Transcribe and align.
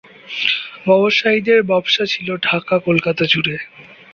ব্যবসায়ীদের 0.85 1.59
ব্যবসা 1.63 2.03
ছিলো 2.05 2.33
ঢাকা-কলকাতা 2.43 3.23
জুড়ে। 3.25 3.55